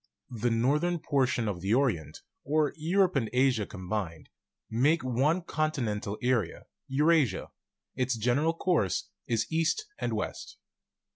The 0.31 0.49
northern 0.49 0.97
portion 0.97 1.47
of 1.47 1.61
the 1.61 1.75
Orient, 1.75 2.21
or 2.43 2.73
Europe 2.75 3.15
and 3.15 3.29
Asia 3.31 3.67
com 3.67 3.87
bined, 3.87 4.25
makes 4.67 5.03
one 5.03 5.43
continental 5.43 6.17
area, 6.23 6.63
Eurasia; 6.87 7.51
its 7.95 8.15
general 8.17 8.53
course 8.55 9.09
is 9.27 9.45
east 9.51 9.85
and 9.99 10.13
west. 10.13 10.57